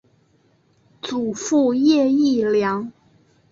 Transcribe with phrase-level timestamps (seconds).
[0.99, 2.91] 祖父叶益良。